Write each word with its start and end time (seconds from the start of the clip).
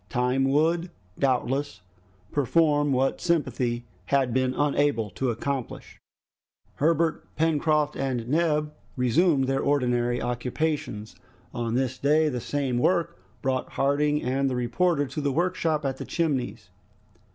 Time 0.09 0.45
would 0.45 0.89
doubtless 1.19 1.81
perform 2.31 2.91
what 2.91 3.21
sympathy 3.21 3.85
had 4.05 4.33
been 4.33 4.55
unable 4.55 5.11
to 5.11 5.29
accomplish. 5.29 5.99
Herbert, 6.77 7.23
Pencroft, 7.35 7.95
and 7.95 8.27
Neb 8.27 8.73
resumed 8.97 9.45
their 9.45 9.61
ordinary 9.61 10.19
occupations. 10.19 11.15
On 11.53 11.75
this 11.75 11.99
day 11.99 12.29
the 12.29 12.41
same 12.41 12.79
work 12.79 13.19
brought 13.43 13.73
Harding 13.73 14.23
and 14.23 14.49
the 14.49 14.55
reporter 14.55 15.05
to 15.05 15.21
the 15.21 15.31
workshop 15.31 15.85
at 15.85 15.97
the 15.97 16.05
Chimneys. 16.05 16.71